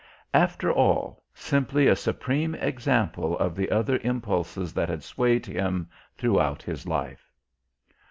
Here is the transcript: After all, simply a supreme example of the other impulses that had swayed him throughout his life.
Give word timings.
After 0.33 0.71
all, 0.71 1.21
simply 1.35 1.85
a 1.85 1.95
supreme 1.95 2.55
example 2.55 3.37
of 3.37 3.55
the 3.55 3.69
other 3.69 3.99
impulses 4.01 4.73
that 4.73 4.89
had 4.89 5.03
swayed 5.03 5.45
him 5.45 5.91
throughout 6.17 6.63
his 6.63 6.87
life. 6.87 7.31